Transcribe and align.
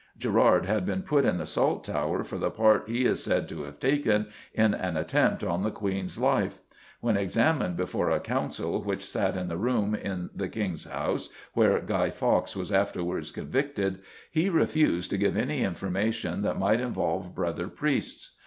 Gerard 0.17 0.65
had 0.65 0.83
been 0.83 1.03
put 1.03 1.25
in 1.25 1.37
the 1.37 1.45
Salt 1.45 1.83
Tower 1.83 2.23
for 2.23 2.39
the 2.39 2.49
part 2.49 2.89
he 2.89 3.05
is 3.05 3.23
said 3.23 3.47
to 3.49 3.65
have 3.65 3.79
taken 3.79 4.25
in 4.51 4.73
an 4.73 4.97
attempt 4.97 5.43
on 5.43 5.61
the 5.61 5.69
Queen's 5.69 6.17
life. 6.17 6.57
When 7.01 7.15
examined 7.15 7.77
before 7.77 8.09
a 8.09 8.19
Council 8.19 8.81
which 8.81 9.05
sat 9.05 9.37
in 9.37 9.47
the 9.47 9.57
room 9.57 9.93
in 9.93 10.31
the 10.33 10.49
King's 10.49 10.85
House 10.85 11.29
where 11.53 11.79
Guy 11.79 12.09
Fawkes 12.09 12.55
was 12.55 12.71
afterwards 12.71 13.29
convicted, 13.29 13.99
he 14.31 14.49
refused 14.49 15.11
to 15.11 15.19
give 15.19 15.37
any 15.37 15.61
information 15.61 16.41
that 16.41 16.57
might 16.57 16.79
involve 16.81 17.35
brother 17.35 17.67
priests. 17.67 18.39